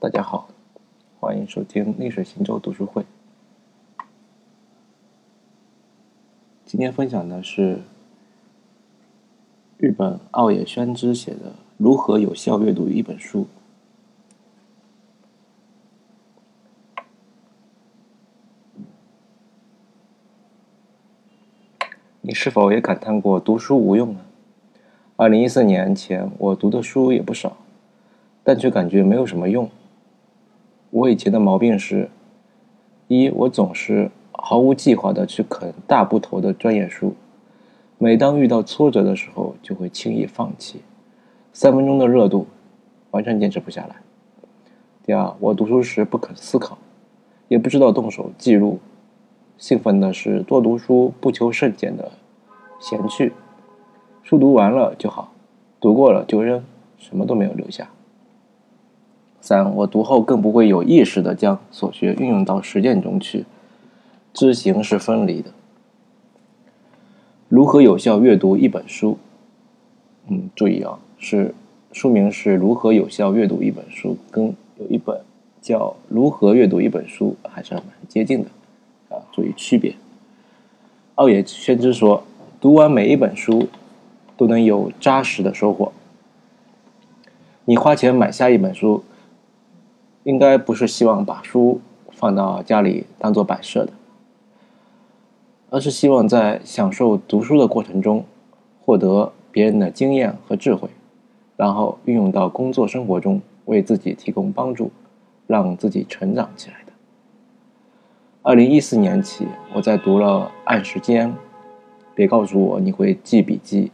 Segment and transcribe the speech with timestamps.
[0.00, 0.48] 大家好，
[1.20, 3.04] 欢迎收听逆水行舟读书会。
[6.64, 7.80] 今天分享的是
[9.76, 13.42] 日本奥野宣之写的《如何有效阅读一本书》。
[22.22, 24.20] 你是否也感叹过读书无用呢？
[25.16, 27.58] 二零一四年前，我读的书也不少，
[28.42, 29.70] 但却感觉没有什么用。
[30.90, 32.10] 我以前的毛病是：
[33.06, 37.14] 一，我总是毫无计划的去啃大部头的专业书，
[37.96, 40.80] 每当遇到挫折的时候，就会轻易放弃，
[41.52, 42.48] 三分钟的热度，
[43.12, 43.96] 完全坚持不下来。
[45.04, 46.76] 第二，我读书时不肯思考，
[47.46, 48.80] 也不知道动手记录，
[49.58, 52.10] 兴奋的是多读书，不求甚解的
[52.80, 53.32] 闲趣，
[54.24, 55.32] 书读完了就好，
[55.80, 56.64] 读过了就扔，
[56.98, 57.88] 什么都没有留下。
[59.42, 63.46] 三，我读后更不会有意识的将所学运用到实践中去，
[64.34, 65.50] 知行是分离的。
[67.48, 69.18] 如何有效阅读一本书？
[70.28, 71.54] 嗯，注意啊，是
[71.90, 75.20] 书名是如何有效阅读一本书，跟有一本
[75.62, 78.50] 叫如何阅读一本书还是蛮接近的
[79.08, 79.96] 啊，注意区别。
[81.14, 82.22] 奥野宣之说，
[82.60, 83.68] 读完每一本书
[84.36, 85.92] 都能有扎实的收获。
[87.64, 89.02] 你花钱买下一本书。
[90.24, 91.80] 应该不是希望把书
[92.12, 93.92] 放到家里当做摆设的，
[95.70, 98.24] 而是希望在享受读书的过程中，
[98.82, 100.90] 获得别人的经验和智慧，
[101.56, 104.90] 然后运用到工作生活中，为自己提供帮助，
[105.46, 106.92] 让自己成长起来的。
[108.42, 111.28] 二零一四年起，我在读了《按时间》
[112.14, 113.84] 《别告诉我你会记笔记》《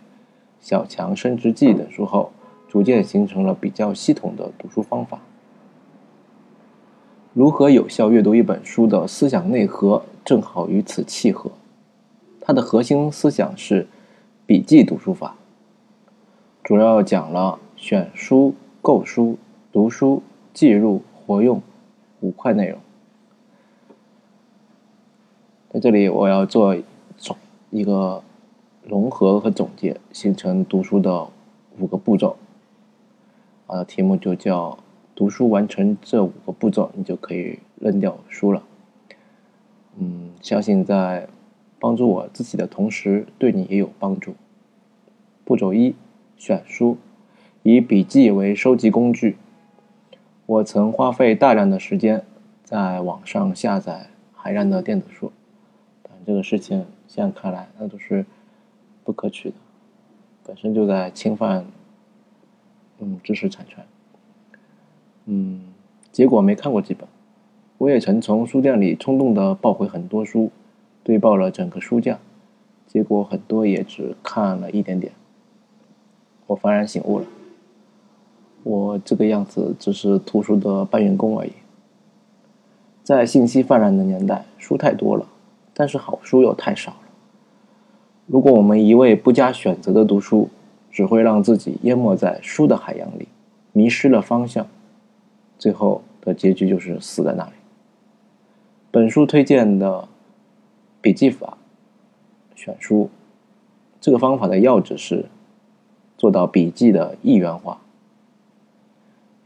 [0.61, 2.33] 小强升职记》等书后，
[2.69, 5.21] 逐渐形成了比较系统的读书方法。
[7.37, 11.50] 如何有效阅读一本书的思想内核正好与此契合。
[12.41, 13.87] 它的核心思想是
[14.47, 15.37] 笔记读书法，
[16.65, 19.37] 主要讲了选书、购书、
[19.71, 20.22] 读书、
[20.55, 21.61] 记录、活用
[22.21, 22.78] 五块内容。
[25.69, 26.75] 在这里，我要做
[27.19, 27.37] 总
[27.69, 28.22] 一个
[28.82, 31.28] 融合和总结，形成读书的
[31.78, 32.38] 五个步骤。
[33.66, 34.78] 啊，题目就叫。
[35.16, 38.62] 读书完成这五个步骤，你就可以扔掉书了。
[39.99, 41.27] 嗯，相信在
[41.81, 44.34] 帮助我自己的同时，对你也有帮助。
[45.43, 45.94] 步骤一：
[46.37, 46.99] 选书，
[47.62, 49.38] 以笔记为收集工具。
[50.44, 52.22] 我曾花费大量的时间
[52.62, 55.32] 在网上下载海量的电子书，
[56.03, 58.26] 但这个事情现在看来，那都是
[59.03, 59.56] 不可取的，
[60.44, 61.65] 本身就在侵犯
[62.99, 63.82] 嗯知识产权。
[65.26, 65.60] 嗯，
[66.10, 67.06] 结果没看过几本。
[67.78, 70.50] 我也曾从书店里冲动的抱回很多书，
[71.03, 72.19] 堆爆了整个书架，
[72.87, 75.12] 结果很多也只看了一点点。
[76.47, 77.26] 我幡然醒悟了，
[78.62, 81.53] 我这个样子只是图书的搬运工而已。
[83.03, 85.26] 在信息泛滥的年代，书太多了，
[85.75, 86.98] 但是好书又太少了。
[88.26, 90.48] 如果我们一味不加选择的读书，
[90.91, 93.28] 只会让自己淹没在书的海洋里，
[93.72, 94.66] 迷失了方向。
[95.59, 97.53] 最后的结局就是死在那里。
[98.91, 100.09] 本书推荐的
[101.00, 101.59] 笔记法
[102.55, 103.11] 选书，
[104.00, 105.27] 这个方法的要旨是
[106.17, 107.81] 做到笔记的一元化。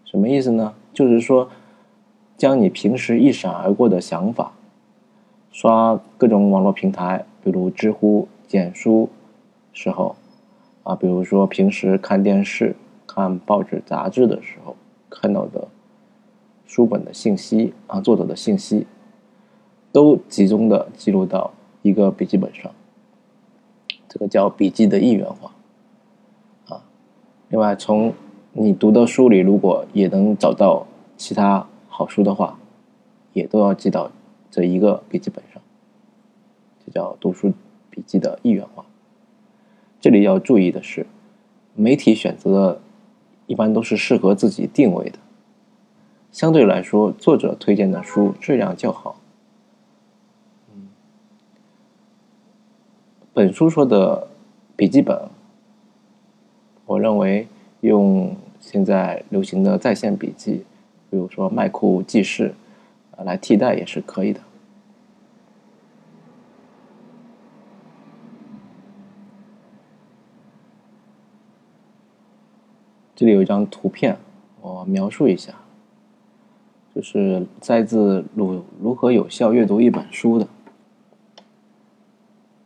[0.04, 0.74] 什么意思呢？
[0.92, 1.48] 就是说，
[2.36, 4.52] 将你平时一闪而过的想法，
[5.50, 9.08] 刷各种网络平台，比如知乎、简书
[9.72, 10.16] 时候，
[10.82, 12.74] 啊，比如说平时看电视、
[13.06, 14.76] 看报纸、杂志的时候
[15.08, 15.68] 看到的。
[16.70, 18.86] 书本的信息啊，作者的信息，
[19.90, 22.70] 都集中的记录到一个笔记本上，
[24.08, 25.50] 这个叫笔记的一元化
[26.68, 26.84] 啊。
[27.48, 28.14] 另外，从
[28.52, 30.86] 你读的书里，如果也能找到
[31.16, 32.56] 其他好书的话，
[33.32, 34.12] 也都要记到
[34.48, 35.60] 这一个笔记本上，
[36.86, 37.52] 这叫读书
[37.90, 38.86] 笔记的一元化。
[40.00, 41.04] 这里要注意的是，
[41.74, 42.80] 媒体选择的
[43.48, 45.18] 一般都是适合自己定位的。
[46.32, 49.16] 相对来说，作者推荐的书质量较好。
[53.32, 54.28] 本书说的
[54.76, 55.28] 笔记本，
[56.86, 57.46] 我认为
[57.80, 60.64] 用现在流行的在线笔记，
[61.10, 62.54] 比如说麦库记事，
[63.16, 64.40] 来替代也是可以的。
[73.14, 74.16] 这里有一张图片，
[74.60, 75.59] 我描述一下。
[77.00, 80.46] 就是摘自《如如何有效阅读一本书》的，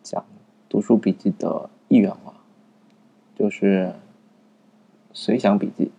[0.02, 0.24] 讲
[0.68, 2.34] 读书笔记的一元化，
[3.38, 3.94] 就是
[5.12, 5.92] 随想笔记，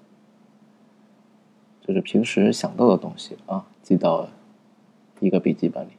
[1.79, 4.27] 就是平时想到的东西啊，记到
[5.21, 5.91] 一个笔记本里，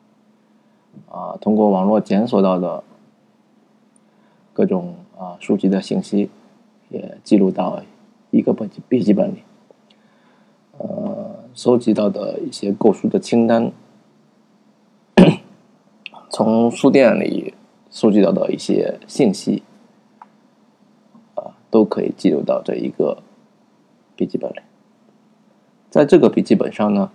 [1.09, 2.85] 啊，通过网络检索到的
[4.53, 6.29] 各种啊书籍的信息，
[6.91, 7.83] 也记录到
[8.31, 9.39] 一个本笔记本里，
[11.57, 13.73] 收集到的一些购书的清单，
[16.29, 17.55] 从书店里
[17.91, 19.63] 收集到的一些信息，
[21.35, 23.23] 啊，都可以记录到这一个
[24.15, 24.57] 笔记本里。
[25.89, 27.11] 在这个笔记本上呢，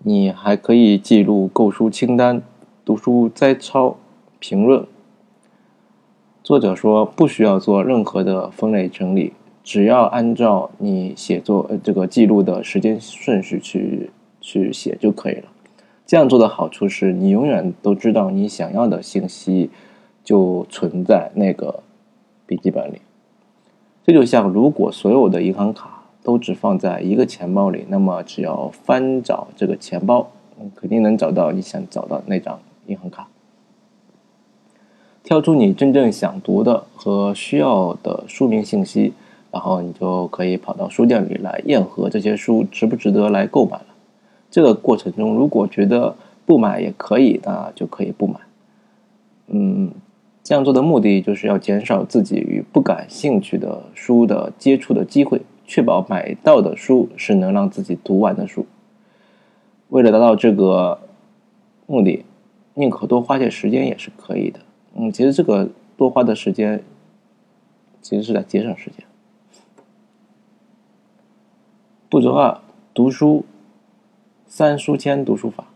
[0.00, 2.42] 你还可以记录购书清单、
[2.84, 3.96] 读书摘抄、
[4.38, 4.86] 评论。
[6.42, 9.32] 作者说，不需要做任何的分类整理。
[9.68, 14.08] 只要按照你写作呃这个记录的时间顺序去
[14.40, 15.48] 去写就可以了。
[16.06, 19.68] 这样做的好处是你永远都知道你想要的信息
[20.24, 21.82] 就存在那个
[22.46, 23.02] 笔记本里。
[24.06, 30.30] 这就像如果所有的银行卡都只放在一个钱包里，那么只要翻找这个钱包，
[30.74, 33.28] 肯定能找到你想找的那张银行卡。
[35.22, 39.12] 挑出你真正想读的和需要的书名信息。
[39.50, 43.86] 然后你就可以跑到书店里来验核这些书值不值得来购买了。
[44.50, 46.16] 这个过程中，如果觉得
[46.46, 48.40] 不买也可以，那就可以不买。
[49.48, 49.90] 嗯，
[50.42, 58.66] 这样做的目的就是要减少自己与不感兴趣的书的接触的机会，确保买到的书是能让自己读完的书。
[59.88, 61.00] 为了达到这个
[61.86, 62.24] 目的，
[62.74, 64.60] 宁可多花些时间也是可以的。
[64.94, 66.82] 嗯，其实这个多花的时间，
[68.02, 69.06] 其实是在节省时间。
[72.18, 72.58] 步骤二：
[72.94, 73.44] 读书
[74.44, 75.66] 三书签读书法。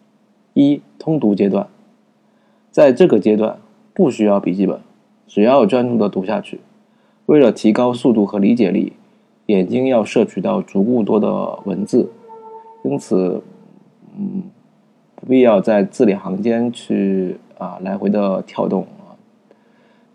[0.55, 1.69] 一、通读阶段，
[2.73, 3.61] 在这个阶段
[3.95, 4.81] 不需要笔记本，
[5.29, 6.59] 只要专注的读下去。
[7.27, 8.95] 为了提高速度和理解力，
[9.47, 12.11] 眼睛要摄取到足够多的文字，
[12.83, 13.41] 因此，
[14.19, 14.43] 嗯，
[15.15, 19.15] 不必要在字里行间去啊来回的跳动啊，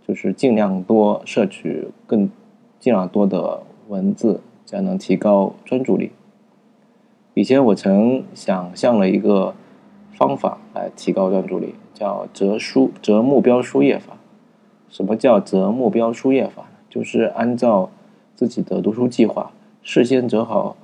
[0.05, 2.29] 就是尽量多摄取更
[2.81, 4.41] 尽量多的文字。
[4.69, 6.11] 这样能提高专注力。
[7.37, 9.53] 以前我曾想象了一个
[10.13, 14.17] 方法来提高专注力，叫择书择目标书页法。
[14.89, 16.63] 什么叫择目标书页法？
[16.89, 17.91] 就是按照
[18.33, 19.51] 自己的读书计划，
[19.83, 20.75] 事先择好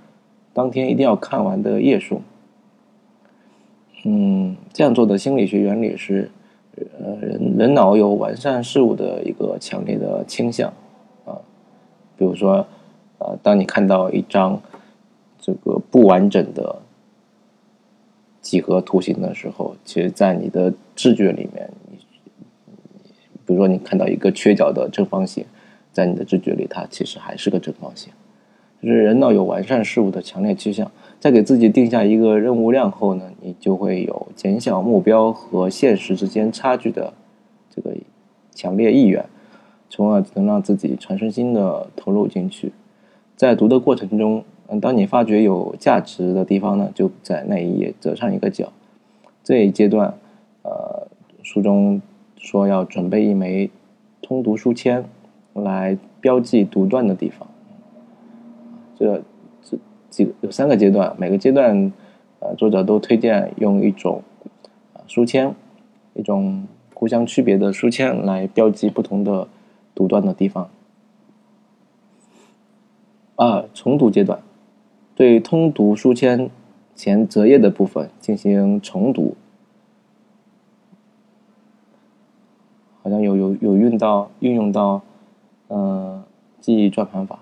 [0.53, 2.21] 当天一定要看完的页数。
[4.05, 6.29] 嗯，这样做的心理学原理是，
[6.77, 10.71] 呃，人人脑有完善事物的一个强烈的倾向
[11.25, 11.41] 啊，
[12.15, 12.63] 比如说。
[13.19, 14.59] 呃，当你看到一张
[15.45, 16.81] 这个不完整的
[18.39, 21.97] 几何图形的时候，其实，在你的知觉里面，你
[23.45, 25.45] 比如说你看到一个缺角的正方形，
[25.91, 28.13] 在你的知觉里，它其实还是个正方形。
[28.81, 37.13] 就是人脑有完善事物的强烈倾向，在给自己定下一个任务量后呢，你就会有减小目标和现实之间差距的
[37.69, 37.93] 这个
[38.55, 39.25] 强烈意愿，
[39.89, 42.71] 从而能让自己全身心的投入进去。
[43.35, 48.71] 在读的过程中，嗯，当你发觉有价值的地方呢，就在那一页折上一个角。
[49.43, 50.13] 这一阶段，
[50.61, 51.07] 呃，
[51.41, 52.01] 书中
[52.37, 53.69] 说要准备一枚
[54.21, 55.03] 通读书签
[55.53, 57.47] 来标记读段的地方。
[58.95, 59.21] 这
[59.61, 59.77] 这
[60.09, 61.91] 几有三个阶段，每个阶段，
[62.39, 64.23] 呃，作者都推荐用一种
[65.07, 65.53] 书签，
[66.13, 69.49] 一种互相区别的书签来标记不同的
[69.93, 70.69] 读段的地方。
[73.35, 74.39] 二重读阶段，
[75.15, 76.49] 对通读书签
[76.95, 79.35] 前折页的部分进行重读，
[83.01, 85.01] 好像有有有运到运用到，
[85.67, 86.23] 嗯，
[86.59, 87.39] 记忆转盘法，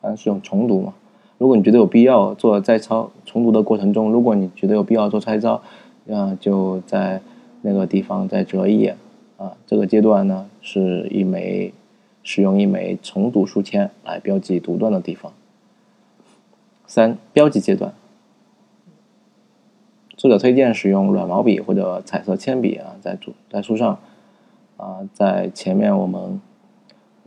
[0.00, 0.94] 好像是用重读嘛。
[1.38, 5.62] 如果你觉得有必要做摘抄，重读的过程中，如果你觉得有必要做摘抄，
[6.04, 7.20] 那，就在
[7.62, 8.96] 那个地方再折一页，
[9.36, 11.72] 啊，这个阶段呢是一枚。
[12.26, 15.30] 使用一枚重读书签来标记读段的地方。
[16.94, 17.92] 三、标记阶段，
[20.16, 23.98] 作者推荐使用软毛笔或者彩色铅笔啊，在主在书上
[24.76, 26.40] 啊，在前面我们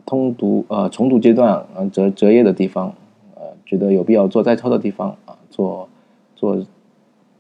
[0.05, 2.93] 通读呃重读阶段嗯折折页的地方
[3.35, 5.89] 呃觉得有必要做摘抄的地方啊做
[6.33, 6.65] 做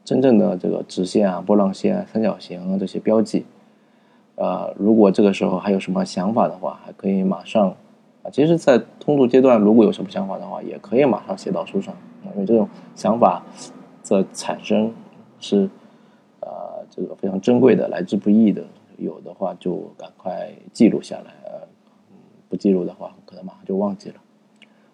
[0.03, 3.45] 真正的这个直线啊波浪线三角形啊这些标记。
[4.35, 7.73] 呃，如果这个时候还有什么想法的话，还可以马上
[8.31, 11.95] 其实，在通读阶段，如果有什么想法的话，也可以马上写到书上，
[12.33, 13.43] 因为这种想法
[14.03, 14.93] 的产生
[15.39, 15.69] 是
[16.41, 18.63] 呃这个非常珍贵的，来之不易的。
[18.97, 21.67] 有的话就赶快记录下来，呃，
[22.49, 24.15] 不记录的话可能马上就忘记了。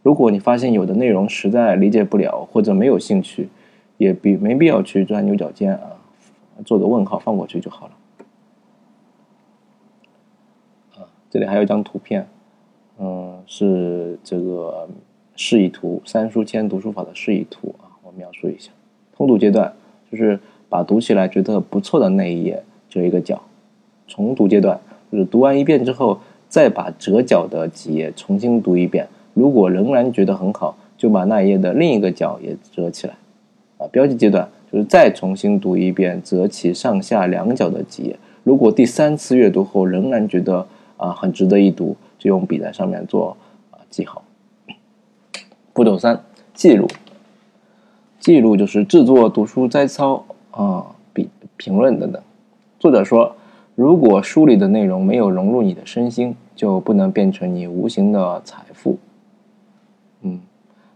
[0.02, 3.48] 如果你发现有的内容实在理解不了或者没有兴趣，
[3.98, 5.94] 也必没必要去钻牛角尖啊，
[6.66, 7.94] 做个问号放过去就好了。
[10.98, 12.28] 啊，这里还有一张图片，
[13.00, 14.88] 嗯，是这个
[15.36, 18.72] 示意图，三书签读书法的示意图啊，我描述一下。
[19.16, 19.74] 通读阶段
[20.12, 23.42] 就是把读起来觉得不错的那一页折一个角。
[24.08, 24.80] 重读阶段
[25.12, 26.20] 就是读完一遍之后，
[26.50, 29.08] 再把折角的几页重新读一遍。
[29.34, 33.16] 如果仍然觉得很好，就把那一页的另一个角也折起来。
[33.78, 38.16] 啊，标记阶段就是再重新读一遍，折起上下两角的几页。
[38.44, 40.68] 如果第三次阅读后仍然觉得
[41.04, 43.36] 啊很值得一读，就用笔在上面做
[43.72, 44.24] 啊记号。
[45.74, 46.88] 步骤三，记录。
[48.20, 52.22] 记录就是制作读书摘抄啊、笔评论等等。
[52.80, 53.36] 作者说。
[53.76, 59.00] 如果书里的内容没有融入你的身心，就不能变成你无形的财富。
[60.22, 60.40] 嗯，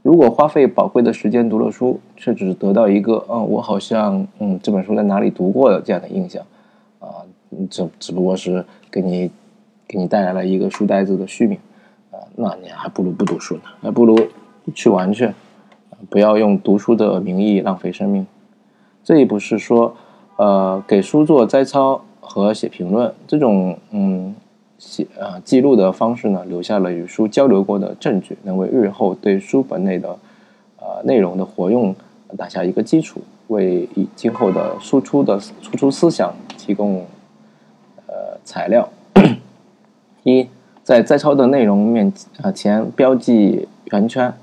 [0.03, 6.45] 如果花费宝贵的时间读了书，却只得到一个“嗯，我好像嗯这本书在哪里读过的”这样的印象，
[6.99, 7.25] 啊，
[7.67, 9.31] 这只不过是给你
[9.87, 11.57] 给你带来了一个书呆子的虚名，
[12.11, 14.19] 啊，那你还不如不读书呢，还不如
[14.73, 15.31] 去玩去，
[16.09, 18.25] 不要用读书的名义浪费生命。
[19.03, 19.95] 这一步是说，
[20.35, 22.01] 呃，给书做摘抄。
[22.29, 24.35] 和写评论这种嗯
[24.77, 30.09] 写啊记录的方式呢，留下了与书交流过的证据，能为日后对书本内的
[30.77, 31.95] 呃内容的活用
[32.37, 37.05] 打下一个基础，为今后的输出的输出思想提供
[38.07, 38.89] 呃材料。
[40.27, 40.49] 一，
[40.83, 44.33] 在摘抄的内容面啊前标记圆圈，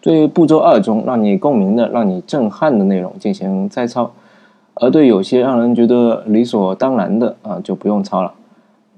[0.00, 4.10] 对步骤二中让你共鸣的、让你震撼的内容进行摘抄。
[4.80, 8.32] 而对有些让人觉得理所当然的啊，就不用抄了。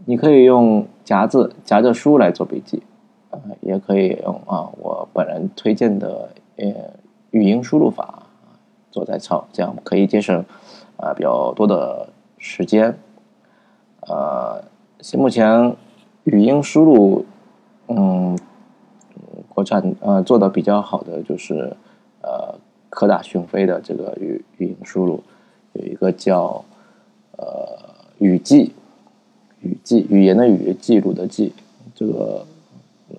[0.04, 2.82] 你可以用夹子夹着书来做笔记，
[3.30, 6.66] 啊，也可以用啊我本人推荐的呃
[7.30, 8.22] 语音输入法
[8.90, 10.44] 做摘抄，这样可以节省
[10.96, 12.08] 啊比较多的
[12.38, 12.94] 时间。
[14.06, 14.62] 呃，
[15.14, 15.74] 目前
[16.24, 17.24] 语音输入，
[17.88, 18.38] 嗯，
[19.48, 21.76] 国产呃做的比较好的就是
[22.22, 22.54] 呃
[22.88, 25.22] 科大讯飞的这个语语音输入。
[25.72, 26.64] 有一个叫
[27.36, 27.78] 呃
[28.18, 28.72] 语记，
[29.60, 31.52] 语记语言的语记录的记，
[31.94, 32.44] 这个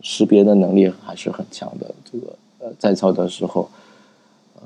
[0.02, 1.96] 识别的能力还是很强的。
[2.04, 3.70] 这个呃在操的时候，
[4.56, 4.62] 呃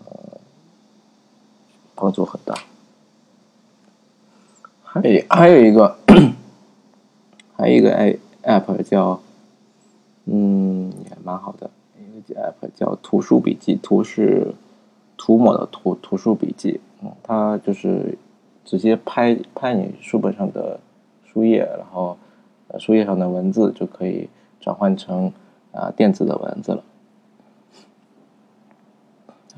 [1.94, 2.56] 帮助很大。
[4.82, 5.96] 还有还有一个，
[7.56, 9.20] 还有一个 A app 叫
[10.26, 11.70] 嗯也蛮好的，
[12.16, 14.54] 一个 app 叫图书笔记，图是
[15.18, 16.80] 涂抹的图，图书笔记。
[17.04, 18.18] 嗯它就是
[18.64, 20.80] 直接拍拍你书本上的
[21.24, 22.18] 书页，然后
[22.70, 25.32] 呃书页上的文字就可以转换成
[25.72, 26.84] 啊电子的文字了。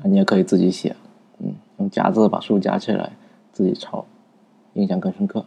[0.04, 0.94] 你也可以自己写，
[1.38, 3.12] 嗯，用夹子把书夹起来
[3.52, 4.04] 自己抄，
[4.74, 5.44] 印象更深刻。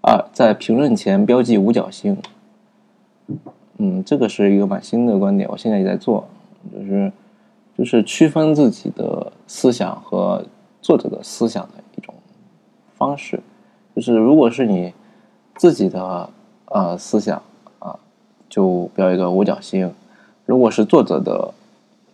[0.00, 2.16] 二，在评论前标记五角星。
[3.78, 6.28] 嗯，这个是一个蛮新的观点，我现在也在做，
[6.72, 7.12] 就是。
[7.78, 10.44] 就是区分自己的思想和
[10.82, 12.14] 作者的思想的一种
[12.98, 13.40] 方式。
[13.96, 14.92] 就是如果是你
[15.56, 16.28] 自己的
[16.66, 17.40] 呃思想
[17.78, 17.98] 啊，
[18.50, 19.88] 就标一个五角星；
[20.44, 21.54] 如果是作者的，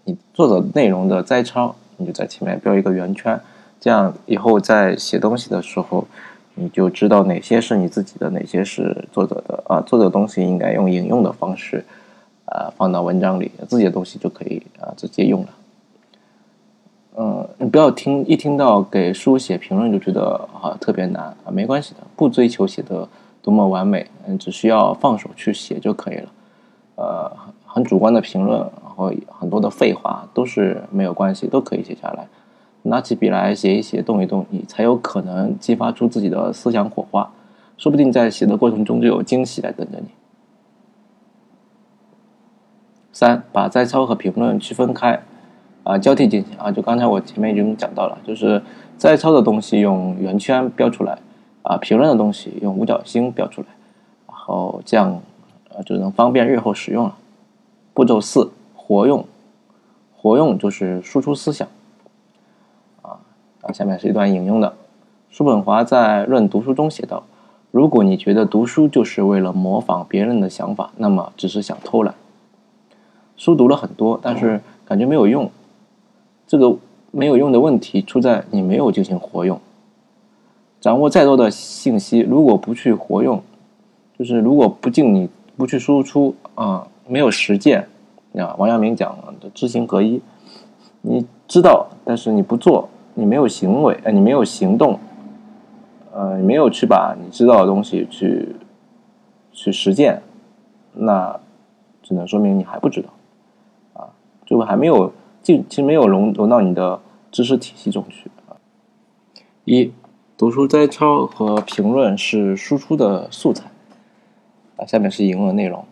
[0.05, 3.41] 你作者内容的摘抄，你就在前面标一个圆圈。
[3.81, 6.07] 这样以后在写东西的时候，
[6.57, 9.81] 你就知道哪些是你自己的，哪些是作者的啊。
[9.83, 11.85] 作者东西应该用引用的方式。
[12.49, 15.49] 啊，放到文章里，自己的东西就可以啊直接用了。
[17.19, 23.09] 嗯，你不要听一听到给书写评论就觉得啊特别难啊，没关系的，不追求写的
[23.43, 26.29] 多么完美，嗯，只需要放手去写就可以了。
[26.95, 27.33] 呃，
[27.67, 32.29] 很主观的评论，然后很多的废话都是没有关系，都可以写下来。
[32.87, 37.31] 拿起笔来写一写，动一动，你才有可能激发出自己的思想火花，
[37.77, 40.09] 说不定在写的过程中就有惊喜来等着你。
[43.13, 45.23] 三，把摘抄和评论区分开，
[45.85, 46.71] 啊，交替进行啊。
[46.71, 48.63] 就刚才我前面已经讲到了，就是
[48.99, 51.19] 摘抄的东西用圆圈标出来，
[51.63, 53.69] 啊，评论的东西用五角星标出来，
[54.29, 55.23] 然后这样，
[55.71, 57.17] 呃，就能方便日后使用了。
[57.95, 59.25] 步骤四，活用，
[60.15, 61.67] 活用就是输出思想，
[63.77, 64.73] 下面是一段引用的，
[65.29, 67.25] 叔本华在《论读书》中写道
[67.71, 72.15] ：“如果你觉得读书就是为了模仿别人的想法，那么只是想偷懒。”
[73.37, 75.51] 书读了很多，但是感觉没有用。
[76.47, 76.75] 这个
[77.11, 79.61] 没有用的问题出在你没有进行活用。
[80.81, 83.43] 掌握再多的信息，如果不去活用，
[84.19, 85.29] 就是如果不进你
[85.59, 87.87] 不去输出啊，没有实践
[88.33, 88.57] 啊。
[88.57, 90.23] 王阳明讲的知行合一，
[91.03, 95.01] 你知道，但是你不做，你没有行为，哎，你没有行动，
[96.13, 98.55] 呃，你没有去把你知道的东西去
[99.53, 100.23] 去实践，
[100.93, 101.41] 那
[102.03, 103.09] 只能说明你还不知道
[103.95, 104.13] 啊，
[104.45, 107.01] 就还没有进，其实没有融融到你的
[107.33, 108.61] 知识体系中去啊。
[109.65, 109.91] 一
[110.37, 113.71] 读书摘抄和评论是输出的素材
[114.77, 114.85] 啊。
[114.85, 115.87] 下面是引文内容：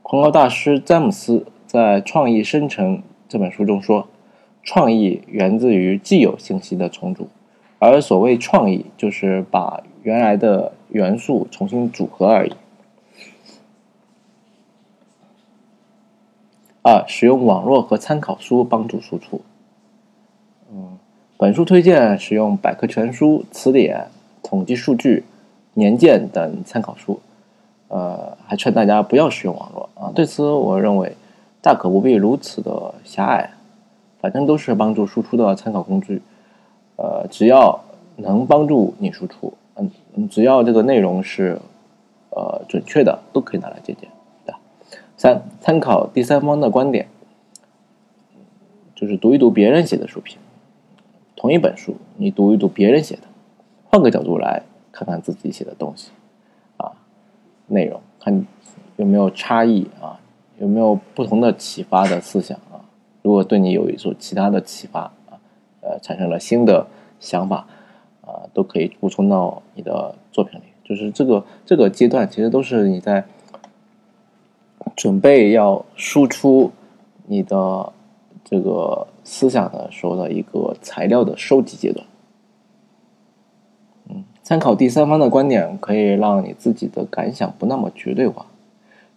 [0.00, 2.96] 狂高大师詹姆斯在《创意生成》
[3.28, 4.08] 这本书中说，
[4.72, 7.26] 创意源自于既有信息的重组，
[7.80, 12.52] 而所谓创意，就是把原来的元素重新组合而已。
[16.82, 19.40] 二、使用网络和参考书帮助输出。
[20.72, 20.96] 嗯。
[21.36, 24.06] 本书推荐使用百科全书、词典、
[24.40, 25.24] 统计数据、
[25.74, 27.18] 年鉴等参考书，
[27.88, 30.12] 呃，还劝大家不要使用网络啊。
[30.14, 31.16] 对此，我认为
[31.60, 33.50] 大可不必如此的狭隘，
[34.20, 36.20] 反正都是帮助输出的参考工具，
[36.96, 37.82] 呃，只要
[38.16, 41.58] 能帮助你输出，嗯，只要这个内容是
[42.30, 44.08] 呃准确的，都可以拿来借鉴，
[44.44, 44.60] 对吧？
[45.16, 47.08] 三、参考第三方的观点，
[48.94, 50.38] 就是读一读别人写的书评。
[51.34, 53.22] 同一本书，你读一读别人写的，
[53.88, 54.62] 换个角度来
[54.92, 56.10] 看看自己写的东西，
[56.76, 56.92] 啊，
[57.66, 58.46] 内容看
[58.96, 60.20] 有没有差异啊，
[60.58, 62.58] 有没有不同的启发的思想？
[63.22, 65.38] 如果对你有一种其他的启发啊，
[65.80, 66.86] 呃，产生了新的
[67.18, 67.66] 想法
[68.22, 70.64] 啊，都可以补充到你的作品里。
[70.84, 73.24] 就是这个这个阶段，其实都是你在
[74.96, 76.72] 准备要输出
[77.26, 77.92] 你的
[78.44, 79.06] 这个。
[79.22, 82.04] 思想的时候的一个材料的收集阶段，
[84.08, 88.46] 嗯，参考第三方的观点可以让你自己的感想不那么绝对化。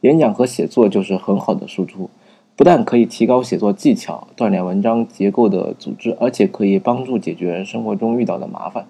[0.02, 2.12] 演讲和写作就是很好的输出，
[2.56, 8.86] 不但可以提高写作技巧，锻炼文章结构的组织，而且可以帮助解决生活中遇到的麻烦，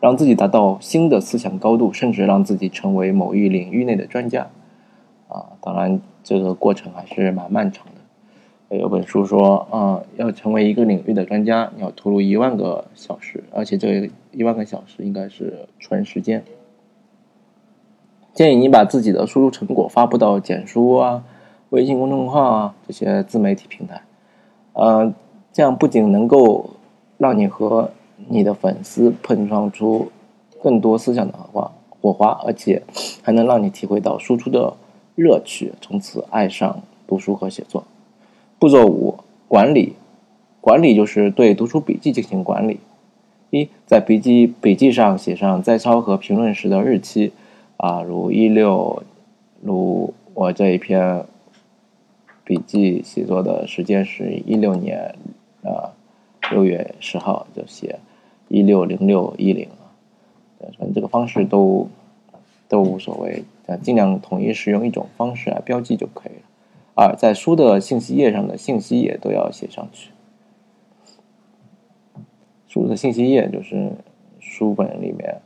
[0.00, 4.48] 让自己达到新的思想高度，甚至让自己成为某一领域内的专家。
[5.28, 8.76] 啊，当然这个过程还是蛮漫长的。
[8.76, 16.42] 有本书说，啊，要成为一个领域的专家，你要投入一万个小时，而且这一万个小时应该是纯时间。
[18.34, 21.24] 建议你把自己的输出成果发布到简书啊、
[21.70, 24.02] 微信公众号啊这些自媒体平台，
[24.72, 25.12] 呃，
[25.52, 26.70] 这样不仅能够
[27.18, 27.90] 让你和
[28.28, 30.10] 你的粉丝碰撞出
[30.62, 32.82] 更多思想的火花，火花，而且
[33.22, 34.74] 还能让你体会到输出的
[35.16, 37.84] 乐趣，从此爱上读书和写作。
[38.58, 39.96] 步骤五：管理。
[40.60, 42.80] 管理就是对读书笔记进行管理。
[43.50, 47.32] 一，在笔记笔记上写上摘抄和评论时的日期，
[47.76, 49.04] 啊，如一六，
[49.62, 51.24] 如我这一篇
[52.46, 55.16] 笔记写作的时间是一六年，
[55.64, 55.90] 啊，
[56.52, 57.98] 六月十号就写
[58.46, 59.68] 一六零六一零，
[60.60, 61.88] 反正这个方式都
[62.68, 63.42] 都无所谓，
[63.82, 66.42] 尽量统一使用一种方式来标记就可以了。
[66.94, 70.12] 二，在书的信息页上的信息也都要写上去。
[72.68, 73.90] 书的信息页就是
[74.38, 75.40] 书本里面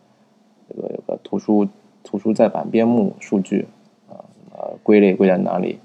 [0.69, 1.67] 这个有个图书
[2.05, 3.67] 图书再版编目数据
[4.11, 4.21] 啊，
[4.53, 5.79] 呃，归类归在哪里？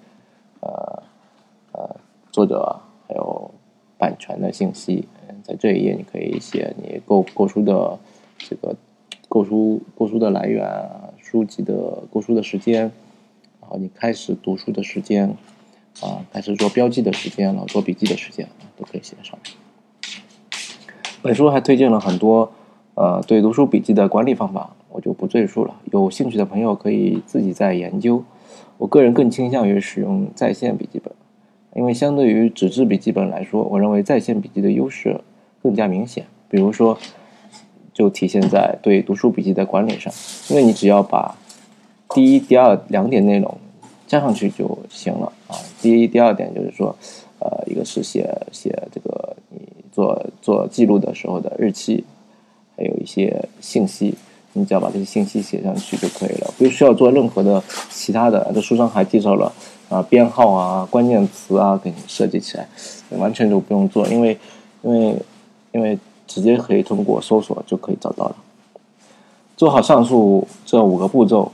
[2.36, 3.50] 作者还有
[3.98, 5.08] 版权的信息，
[5.42, 7.98] 在这一页你可以写你购购书的
[8.38, 8.76] 这个
[9.30, 10.68] 购书购书的来源，
[11.18, 12.92] 书籍的购书的时间，
[13.62, 15.34] 然后你开始读书的时间。
[16.02, 18.46] 啊，开始做标记的时间然后，做笔记的时间
[18.76, 19.40] 都可以写上。
[21.22, 22.52] 本书还推荐了很多
[22.96, 25.74] 呃对读书笔记的管理方法，我就不赘述了。
[25.94, 28.22] 有兴趣的朋友可以自己再研究。
[28.78, 31.14] 我个人更倾向于使用在线笔记本，
[31.76, 35.20] 因为相对于纸质笔记本来说，我认为在线笔记的优势
[35.62, 36.26] 更加明显。
[36.50, 36.98] 比如说，
[37.94, 40.12] 就体现在对读书笔记的管理上，
[40.50, 41.38] 因为你只要把
[42.10, 43.58] 第一、第二两点内容。
[44.08, 45.58] 加上去就行了啊。
[45.82, 46.96] 第一、第二点就是说，
[47.40, 49.60] 呃，一个是写写这个你
[49.92, 52.04] 做做记录的时候的日期，
[52.78, 54.14] 还有一些信息，
[54.54, 58.52] 你只要把这些信息写上去就可以了，不需要做任何的其他的。
[58.54, 59.52] 这书上还介绍了
[59.90, 62.68] 啊编号啊、关键词啊，给你设计起来，
[63.12, 64.38] 完全就不用做，因为
[64.82, 65.16] 因为
[65.72, 68.36] 因为直接可以通过搜索就可以找到了。
[69.58, 71.52] 做好上述这五个步骤，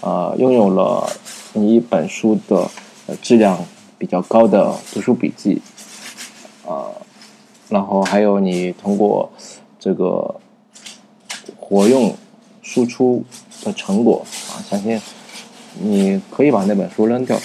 [0.00, 1.08] 呃，拥有了。
[1.54, 2.66] 你一本书的
[3.20, 3.62] 质量
[3.98, 5.60] 比较高的读书笔记，
[6.66, 6.90] 呃，
[7.68, 9.30] 然后还有你通过
[9.78, 10.34] 这个
[11.60, 12.16] 活用
[12.62, 13.22] 输出
[13.62, 14.98] 的成果啊，相信
[15.78, 17.38] 你可以把那本书扔掉，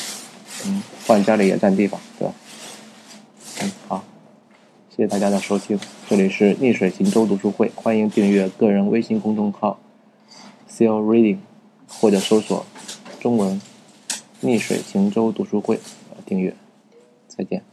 [0.68, 2.34] 嗯，放家里也占地方，对吧？
[3.62, 4.04] 嗯，好，
[4.90, 9.80] 谢谢大家的收听，这里是逆水行舟读书会，欢迎订阅个人微信公众号
[10.70, 11.38] “seal reading”，
[11.88, 12.66] 或者搜索
[13.22, 13.62] 中文
[14.42, 15.80] “逆水行舟读书会”
[16.26, 16.54] 订阅，
[17.28, 17.64] 再见。